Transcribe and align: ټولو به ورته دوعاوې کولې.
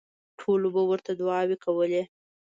ټولو 0.39 0.67
به 0.75 0.81
ورته 0.89 1.11
دوعاوې 1.19 1.57
کولې. 1.63 2.03